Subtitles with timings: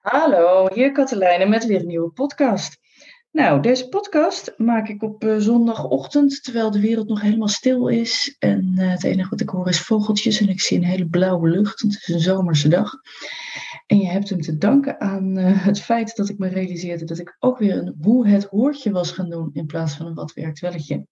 [0.00, 2.78] Hallo, hier Katelijne met weer een nieuwe podcast.
[3.30, 8.36] Nou, deze podcast maak ik op uh, zondagochtend, terwijl de wereld nog helemaal stil is.
[8.38, 11.48] En uh, het enige wat ik hoor is vogeltjes en ik zie een hele blauwe
[11.48, 12.92] lucht, het is een zomerse dag.
[13.86, 17.18] En je hebt hem te danken aan uh, het feit dat ik me realiseerde dat
[17.18, 20.32] ik ook weer een hoe het hoortje was gaan doen in plaats van een wat
[20.32, 21.06] werkt welletje.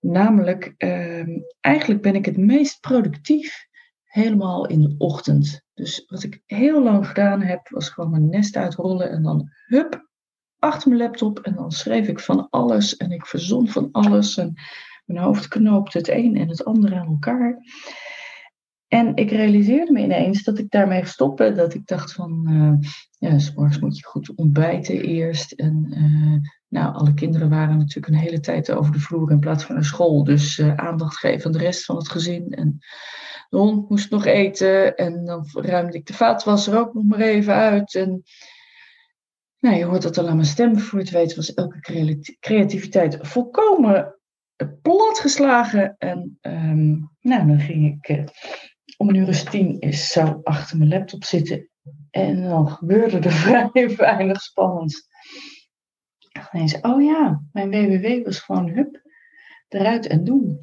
[0.00, 3.68] Namelijk, ehm, eigenlijk ben ik het meest productief
[4.10, 5.62] helemaal in de ochtend.
[5.74, 10.08] Dus wat ik heel lang gedaan heb, was gewoon mijn nest uitrollen en dan hup,
[10.58, 11.38] achter mijn laptop.
[11.38, 14.36] En dan schreef ik van alles en ik verzon van alles.
[14.36, 14.54] En
[15.04, 17.58] mijn hoofd knoopte het een en het andere aan elkaar.
[18.88, 21.56] En ik realiseerde me ineens dat ik daarmee stoppen.
[21.56, 25.52] Dat ik dacht van, uh, ja, s'morgens moet je goed ontbijten eerst.
[25.52, 29.64] En uh, nou, alle kinderen waren natuurlijk een hele tijd over de vloer in plaats
[29.64, 30.24] van naar school.
[30.24, 32.52] Dus uh, aandacht geven aan de rest van het gezin.
[32.52, 32.78] En
[33.50, 34.96] de hond moest nog eten.
[34.96, 37.94] En dan ruimde ik de vaatwasser ook nog maar even uit.
[37.94, 38.22] En
[39.58, 40.78] nou, je hoort dat al aan mijn stem.
[40.78, 41.80] Voor het weten was elke
[42.40, 44.14] creativiteit volkomen
[44.82, 45.94] platgeslagen.
[45.98, 48.24] En um, nou, dan ging ik uh,
[48.96, 51.68] om een uur of tien is zo achter mijn laptop zitten.
[52.10, 53.32] En dan gebeurde er
[53.72, 55.08] vrij weinig spannends.
[56.18, 59.02] Ik ineens, oh ja, mijn WWW was gewoon hup,
[59.68, 60.58] eruit en doen.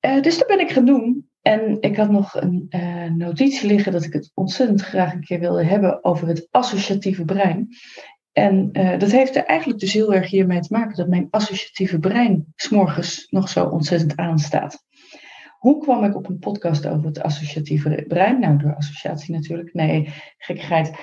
[0.00, 1.31] Uh, dus dat ben ik gaan doen.
[1.42, 5.40] En ik had nog een uh, notitie liggen dat ik het ontzettend graag een keer
[5.40, 7.68] wilde hebben over het associatieve brein.
[8.32, 11.98] En uh, dat heeft er eigenlijk dus heel erg hiermee te maken dat mijn associatieve
[11.98, 14.84] brein s'morgens nog zo ontzettend aanstaat.
[15.58, 18.40] Hoe kwam ik op een podcast over het associatieve brein?
[18.40, 19.74] Nou, door associatie natuurlijk.
[19.74, 20.96] Nee, gekkigheid.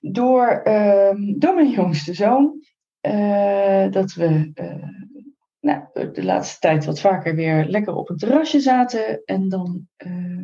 [0.00, 2.64] Door, uh, door mijn jongste zoon.
[3.02, 4.52] Uh, dat we
[6.12, 9.22] de laatste tijd wat vaker weer lekker op een terrasje zaten.
[9.24, 9.88] En dan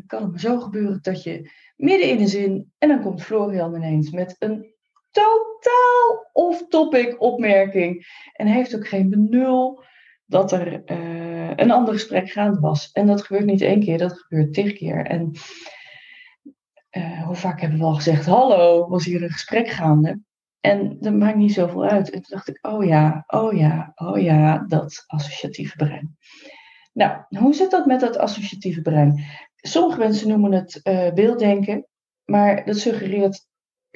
[0.06, 2.72] kan het me zo gebeuren dat je midden in een zin.
[2.78, 4.75] En dan komt Florian ineens met een
[5.11, 8.06] totaal off-topic opmerking.
[8.33, 9.84] En heeft ook geen benul
[10.27, 12.91] dat er uh, een ander gesprek gaande was.
[12.93, 15.06] En dat gebeurt niet één keer, dat gebeurt tig keer.
[15.06, 15.31] En
[17.25, 20.21] hoe vaak hebben we al gezegd: Hallo, was hier een gesprek gaande?
[20.62, 22.11] En dat maakt niet zoveel uit.
[22.11, 26.17] En toen dacht ik: Oh ja, oh ja, oh ja, dat associatieve brein.
[26.93, 29.25] Nou, hoe zit dat met dat associatieve brein?
[29.56, 31.87] Sommige mensen noemen het uh, beelddenken,
[32.25, 33.47] maar dat suggereert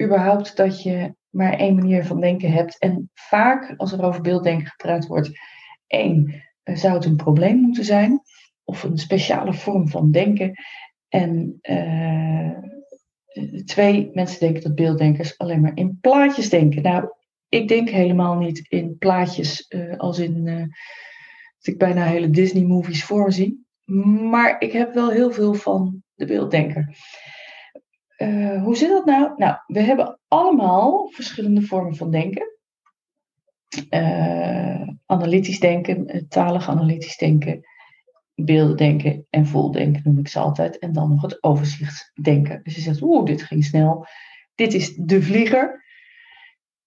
[0.03, 2.79] überhaupt dat je maar één manier van denken hebt.
[2.79, 5.39] En vaak, als er over beelddenken gepraat wordt,
[5.87, 8.21] één, zou het een probleem moeten zijn,
[8.63, 10.53] of een speciale vorm van denken.
[11.09, 12.76] En uh,
[13.65, 16.81] twee, mensen denken dat beelddenkers alleen maar in plaatjes denken.
[16.81, 17.09] Nou,
[17.49, 20.59] ik denk helemaal niet in plaatjes uh, als in uh,
[21.57, 23.65] dat ik bijna hele Disney-movies voorzie.
[24.29, 26.95] Maar ik heb wel heel veel van de beelddenker.
[28.63, 29.33] Hoe zit dat nou?
[29.35, 32.57] Nou, we hebben allemaal verschillende vormen van denken.
[35.05, 37.61] Analytisch denken, talig analytisch denken,
[38.45, 40.79] beelden denken en voldenken noem ik ze altijd.
[40.79, 42.59] En dan nog het overzichtsdenken.
[42.63, 44.05] Dus je zegt, oeh, dit ging snel.
[44.55, 45.85] Dit is de vlieger.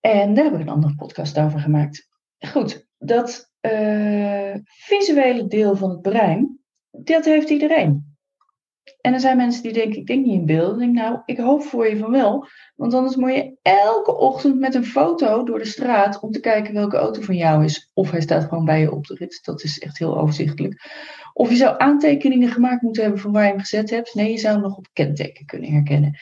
[0.01, 2.09] En daar hebben we een andere podcast over gemaakt.
[2.39, 8.10] Goed, dat uh, visuele deel van het brein, dat heeft iedereen.
[9.01, 10.73] En er zijn mensen die denken, ik denk niet in beeld.
[10.73, 12.47] Ik denk, nou, ik hoop voor je van wel.
[12.77, 16.75] Want anders moet je elke ochtend met een foto door de straat om te kijken
[16.75, 17.91] welke auto van jou is.
[17.95, 19.41] Of hij staat gewoon bij je op de rit.
[19.43, 20.89] Dat is echt heel overzichtelijk.
[21.33, 24.15] Of je zou aantekeningen gemaakt moeten hebben van waar je hem gezet hebt.
[24.15, 26.19] Nee, je zou hem nog op kenteken kunnen herkennen.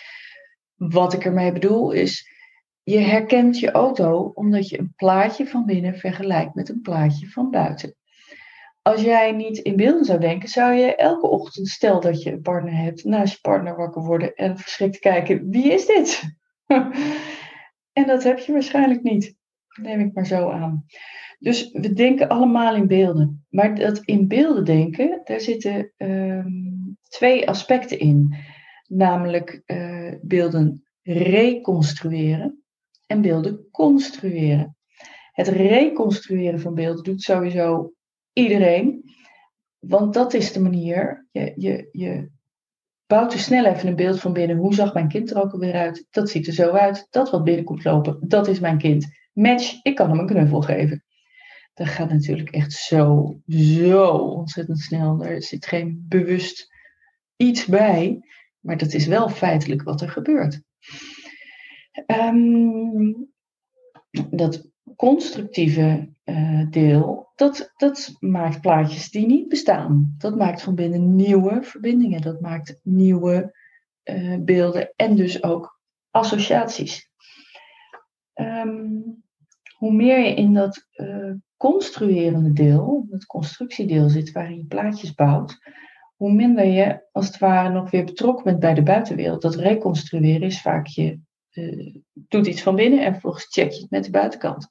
[0.74, 2.36] Wat ik ermee bedoel is,
[2.82, 7.50] je herkent je auto omdat je een plaatje van binnen vergelijkt met een plaatje van
[7.50, 7.96] buiten
[8.88, 12.40] als jij niet in beelden zou denken, zou je elke ochtend, stel dat je een
[12.40, 16.22] partner hebt, naast je partner wakker worden en verschrikt kijken, wie is dit?
[17.98, 19.36] en dat heb je waarschijnlijk niet.
[19.82, 20.84] neem ik maar zo aan.
[21.38, 23.46] Dus we denken allemaal in beelden.
[23.48, 28.34] Maar dat in beelden denken, daar zitten um, twee aspecten in.
[28.86, 32.62] Namelijk uh, beelden reconstrueren
[33.06, 34.76] en beelden construeren.
[35.32, 37.92] Het reconstrueren van beelden doet sowieso
[38.38, 39.04] iedereen.
[39.78, 41.26] Want dat is de manier.
[41.30, 42.30] Je, je, je
[43.06, 44.56] bouwt er snel even een beeld van binnen.
[44.56, 46.06] Hoe zag mijn kind er ook alweer uit?
[46.10, 47.06] Dat ziet er zo uit.
[47.10, 49.06] Dat wat binnen komt lopen, dat is mijn kind.
[49.32, 51.04] Match, ik kan hem een knuffel geven.
[51.74, 55.24] Dat gaat natuurlijk echt zo, zo ontzettend snel.
[55.24, 56.74] Er zit geen bewust
[57.36, 58.20] iets bij.
[58.60, 60.62] Maar dat is wel feitelijk wat er gebeurt.
[62.06, 63.30] Um,
[64.30, 70.14] dat constructieve uh, deel, dat, dat maakt plaatjes die niet bestaan.
[70.18, 72.20] Dat maakt van binnen nieuwe verbindingen.
[72.20, 73.56] Dat maakt nieuwe
[74.04, 75.80] uh, beelden en dus ook
[76.10, 77.10] associaties.
[78.32, 78.86] ehm,
[79.76, 85.58] hoe meer je in dat uh, construerende deel, het constructiedeel zit waarin je plaatjes bouwt,
[86.16, 89.42] hoe minder je als het ware nog weer betrokken bent bij de buitenwereld.
[89.42, 91.20] Dat reconstrueren is vaak je
[92.12, 94.68] doet iets van binnen en vervolgens check je het met de buitenkant.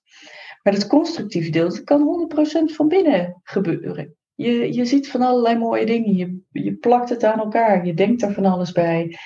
[0.64, 2.30] Maar het constructieve deel, kan
[2.72, 4.16] 100% van binnen gebeuren.
[4.36, 8.22] Je, je ziet van allerlei mooie dingen, je, je plakt het aan elkaar, je denkt
[8.22, 9.18] er van alles bij.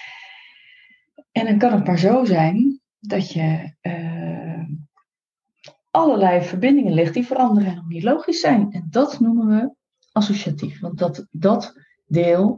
[1.32, 4.64] En dan kan het maar zo zijn dat je uh,
[5.92, 8.72] allerlei verbindingen legt die voor anderen nog niet logisch zijn.
[8.72, 9.74] En dat noemen we
[10.12, 10.80] associatief.
[10.80, 11.74] Want dat, dat
[12.06, 12.58] deel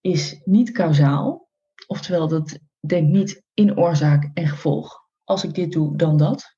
[0.00, 1.48] is niet kausaal.
[1.86, 5.02] Oftewel, dat denkt niet in oorzaak en gevolg.
[5.24, 6.56] Als ik dit doe, dan dat.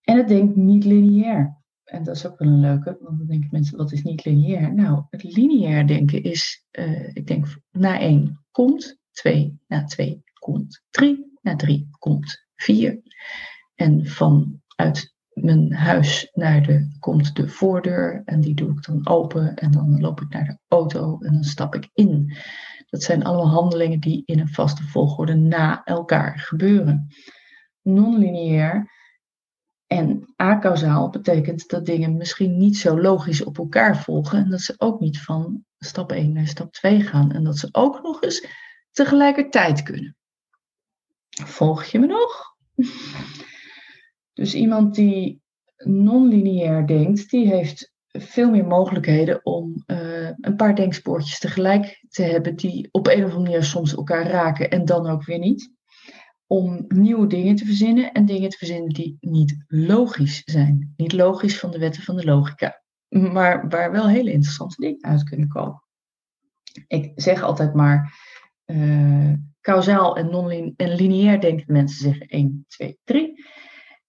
[0.00, 1.58] En het denkt niet lineair.
[1.84, 4.74] En dat is ook wel een leuke, want dan denken mensen, wat is niet lineair?
[4.74, 10.82] Nou, het lineair denken is, uh, ik denk, na één komt twee, na twee komt
[10.90, 13.00] drie, na drie komt vier.
[13.74, 19.54] En vanuit mijn huis naar de, komt de voordeur en die doe ik dan open
[19.54, 22.36] en dan loop ik naar de auto en dan stap ik in.
[22.90, 27.08] Dat zijn allemaal handelingen die in een vaste volgorde na elkaar gebeuren.
[27.82, 28.90] Non-lineair
[29.86, 34.74] en acausaal betekent dat dingen misschien niet zo logisch op elkaar volgen en dat ze
[34.78, 38.46] ook niet van stap 1 naar stap 2 gaan en dat ze ook nog eens
[38.90, 40.16] tegelijkertijd kunnen.
[41.44, 42.56] Volg je me nog?
[44.32, 45.42] Dus iemand die
[45.76, 52.56] non-lineair denkt, die heeft veel meer mogelijkheden om uh, een paar denkspoortjes tegelijk te hebben
[52.56, 55.72] die op een of andere manier soms elkaar raken en dan ook weer niet.
[56.46, 60.94] Om nieuwe dingen te verzinnen en dingen te verzinnen die niet logisch zijn.
[60.96, 65.24] Niet logisch van de wetten van de logica, maar waar wel hele interessante dingen uit
[65.24, 65.82] kunnen komen.
[66.86, 68.18] Ik zeg altijd maar,
[68.66, 73.44] uh, kausaal en, non en lineair denken mensen zeggen 1, 2, 3.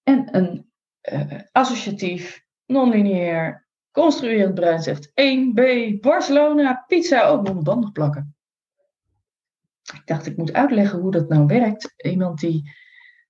[0.04, 0.72] En een
[1.14, 3.61] uh, associatief, non-lineair,
[3.92, 5.62] construerend brein zegt 1B,
[6.00, 8.36] Barcelona, pizza, ook nog een band nog plakken.
[9.94, 11.94] Ik dacht, ik moet uitleggen hoe dat nou werkt.
[11.98, 12.72] Iemand die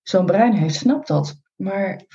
[0.01, 1.41] zo'n brein heeft, snapt dat.
[1.55, 2.05] Maar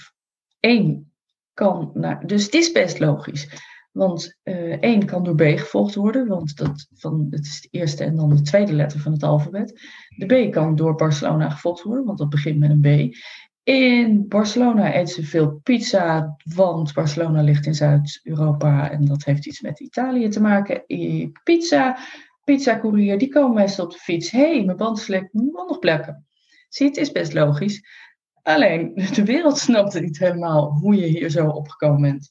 [0.61, 1.13] één
[1.55, 3.49] kan, nou, dus het is best logisch.
[3.93, 8.05] Want uh, één kan door B gevolgd worden, want dat van, het is de eerste
[8.05, 9.81] en dan de tweede letter van het alfabet.
[10.17, 13.17] De B kan door Barcelona gevolgd worden, want dat begint met een B.
[13.67, 19.61] In Barcelona eten ze veel pizza, want Barcelona ligt in Zuid-Europa en dat heeft iets
[19.61, 20.85] met Italië te maken.
[21.45, 21.99] Pizza,
[22.45, 24.31] pizza-courier, die komen meestal op de fiets.
[24.31, 26.27] Hé, hey, mijn band lekker, moet nog plekken.
[26.69, 27.83] Zie, het is best logisch.
[28.43, 32.31] Alleen, de wereld snapt niet helemaal hoe je hier zo opgekomen bent.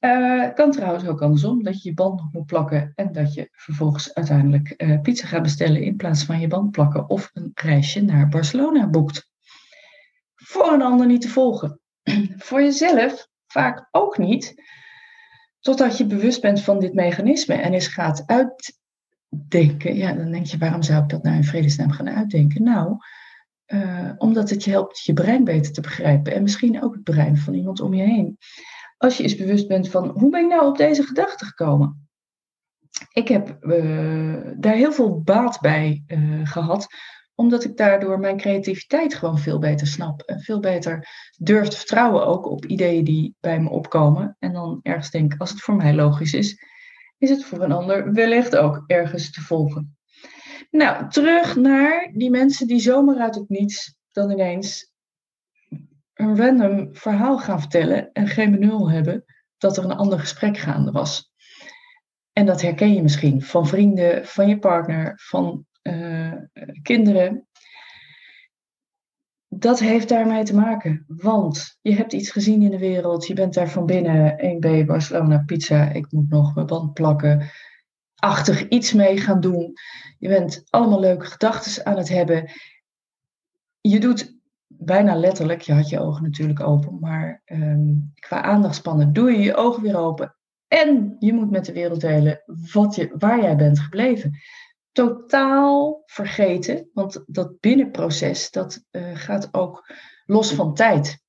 [0.00, 3.48] Uh, kan trouwens ook andersom, dat je je band nog moet plakken en dat je
[3.52, 8.00] vervolgens uiteindelijk uh, pizza gaat bestellen in plaats van je band plakken of een reisje
[8.00, 9.29] naar Barcelona boekt
[10.50, 11.80] voor een ander niet te volgen.
[12.46, 14.54] Voor jezelf vaak ook niet,
[15.60, 19.96] totdat je bewust bent van dit mechanisme en eens gaat uitdenken.
[19.96, 22.62] Ja, dan denk je, waarom zou ik dat nou in vredesnaam gaan uitdenken?
[22.62, 22.96] Nou,
[23.66, 27.36] uh, omdat het je helpt je brein beter te begrijpen en misschien ook het brein
[27.36, 28.38] van iemand om je heen.
[28.96, 32.08] Als je eens bewust bent van, hoe ben ik nou op deze gedachte gekomen?
[33.12, 36.86] Ik heb uh, daar heel veel baat bij uh, gehad,
[37.40, 40.22] omdat ik daardoor mijn creativiteit gewoon veel beter snap.
[40.22, 44.36] En veel beter durf te vertrouwen ook op ideeën die bij me opkomen.
[44.38, 46.64] En dan ergens denk, als het voor mij logisch is,
[47.18, 49.96] is het voor een ander wellicht ook ergens te volgen.
[50.70, 54.92] Nou, terug naar die mensen die zomaar uit het niets dan ineens
[56.14, 59.24] een random verhaal gaan vertellen en geen benul hebben
[59.58, 61.32] dat er een ander gesprek gaande was.
[62.32, 66.19] En dat herken je misschien van vrienden, van je partner, van uh,
[66.82, 67.48] kinderen.
[69.48, 71.04] Dat heeft daarmee te maken.
[71.06, 73.26] Want je hebt iets gezien in de wereld.
[73.26, 74.38] Je bent daar van binnen.
[74.38, 75.90] 1B, Barcelona, pizza.
[75.90, 77.50] Ik moet nog mijn band plakken.
[78.14, 79.72] Achtig iets mee gaan doen.
[80.18, 82.50] Je bent allemaal leuke gedachten aan het hebben.
[83.80, 89.32] Je doet bijna letterlijk, je had je ogen natuurlijk open, maar um, qua aandachtspannen doe
[89.32, 90.36] je je ogen weer open.
[90.68, 92.42] En je moet met de wereld delen
[92.72, 94.38] wat je, waar jij bent gebleven
[94.92, 99.92] totaal vergeten, want dat binnenproces dat uh, gaat ook
[100.26, 101.22] los van tijd.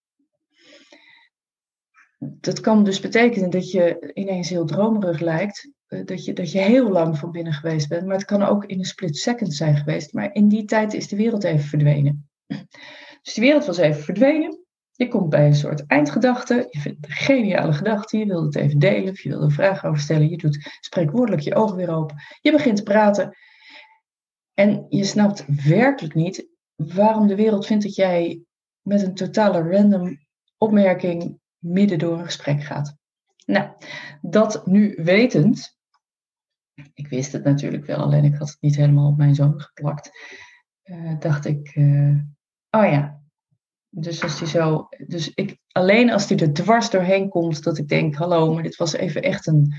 [2.20, 6.60] Dat kan dus betekenen dat je ineens heel dromerig lijkt, uh, dat, je, dat je
[6.60, 9.78] heel lang van binnen geweest bent, maar het kan ook in een split second zijn
[9.78, 10.14] geweest.
[10.14, 12.30] Maar in die tijd is de wereld even verdwenen.
[13.22, 14.60] Dus de wereld was even verdwenen.
[14.92, 16.68] Je komt bij een soort eindgedachte.
[16.70, 18.18] Je vindt een geniale gedachte.
[18.18, 19.12] Je wilt het even delen.
[19.12, 20.30] Of je wil een vraag over stellen.
[20.30, 22.16] Je doet spreekwoordelijk je ogen weer open.
[22.42, 23.38] Je begint te praten.
[24.62, 28.44] En je snapt werkelijk niet waarom de wereld vindt dat jij
[28.82, 30.20] met een totale random
[30.58, 32.96] opmerking midden door een gesprek gaat.
[33.46, 33.70] Nou,
[34.22, 35.78] dat nu wetend,
[36.94, 40.12] ik wist het natuurlijk wel, alleen ik had het niet helemaal op mijn zoon geplakt,
[40.84, 42.18] uh, dacht ik, uh,
[42.70, 43.22] oh ja,
[43.90, 47.88] dus als die zo, dus ik, alleen als die er dwars doorheen komt, dat ik
[47.88, 49.74] denk, hallo, maar dit was even echt een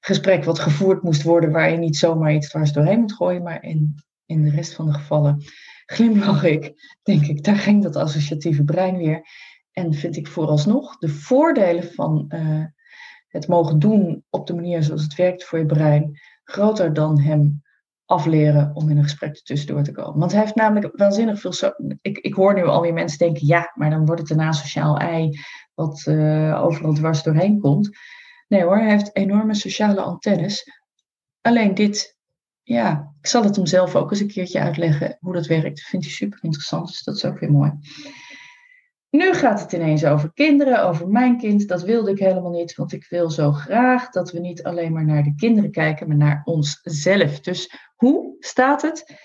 [0.00, 3.62] gesprek wat gevoerd moest worden, waar je niet zomaar iets dwars doorheen moet gooien, maar
[3.62, 3.94] in,
[4.32, 5.42] in de rest van de gevallen
[5.86, 6.72] glimlach ik,
[7.02, 9.26] denk ik, daar ging dat associatieve brein weer.
[9.72, 12.64] En vind ik vooralsnog de voordelen van uh,
[13.28, 17.62] het mogen doen op de manier zoals het werkt voor je brein, groter dan hem
[18.04, 20.18] afleren om in een gesprek tussendoor te komen.
[20.18, 21.74] Want hij heeft namelijk waanzinnig veel.
[22.00, 25.40] Ik, ik hoor nu alweer mensen denken: ja, maar dan wordt het een asociaal ei
[25.74, 27.98] wat uh, overal dwars doorheen komt.
[28.48, 30.70] Nee hoor, hij heeft enorme sociale antennes.
[31.40, 32.16] Alleen dit,
[32.62, 35.76] ja, ik zal het hem zelf ook eens een keertje uitleggen hoe dat werkt.
[35.76, 37.72] Dat vindt hij super interessant, dus dat is ook weer mooi.
[39.10, 41.68] Nu gaat het ineens over kinderen, over mijn kind.
[41.68, 45.04] Dat wilde ik helemaal niet, want ik wil zo graag dat we niet alleen maar
[45.04, 47.40] naar de kinderen kijken, maar naar onszelf.
[47.40, 49.20] Dus hoe staat het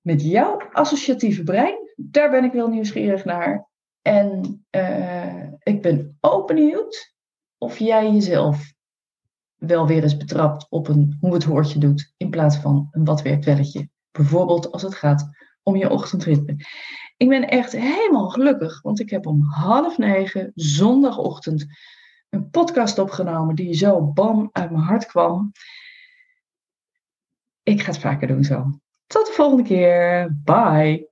[0.00, 1.76] met jouw associatieve brein?
[1.96, 3.68] Daar ben ik wel nieuwsgierig naar.
[4.02, 7.14] En uh, ik ben ook benieuwd
[7.58, 8.72] of jij jezelf
[9.66, 13.22] wel weer eens betrapt op een hoe het hoortje doet, in plaats van een wat
[13.22, 13.88] werkt welletje.
[14.10, 15.28] Bijvoorbeeld als het gaat
[15.62, 16.56] om je ochtendritme.
[17.16, 21.66] Ik ben echt helemaal gelukkig, want ik heb om half negen zondagochtend
[22.30, 25.52] een podcast opgenomen die zo bam uit mijn hart kwam.
[27.62, 28.78] Ik ga het vaker doen zo.
[29.06, 30.36] Tot de volgende keer.
[30.44, 31.11] Bye.